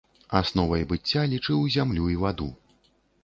Асновай 0.37 0.85
быцця 0.93 1.25
лічыў 1.35 1.61
зямлю 1.75 2.05
і 2.13 2.17
ваду. 2.25 2.51